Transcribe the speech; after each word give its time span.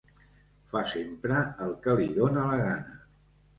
Fa 0.71 0.81
sempre 0.93 1.43
el 1.67 1.77
que 1.85 1.97
li 2.01 2.11
dona 2.19 2.49
la 2.51 2.59
gana. 2.65 3.01